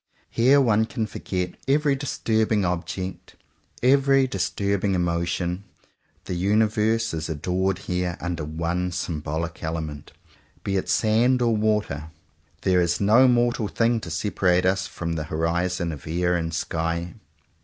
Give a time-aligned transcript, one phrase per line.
[0.31, 3.35] Here one can forget every dis turbing object,
[3.83, 5.63] every disturbing emotion.
[6.25, 10.11] The universe is adored here under one symbolic element,
[10.63, 12.11] be it sand or water, and
[12.63, 17.13] there is no mortal thing to separate us from the horizons of air and sky.